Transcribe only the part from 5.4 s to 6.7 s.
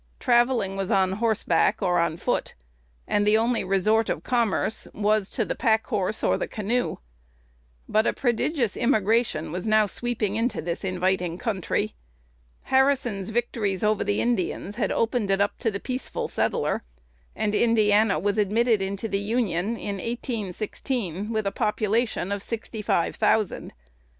the pack horse or the